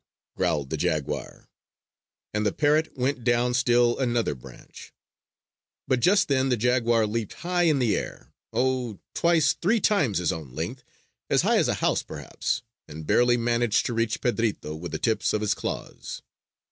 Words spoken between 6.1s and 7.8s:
then the jaguar leaped high in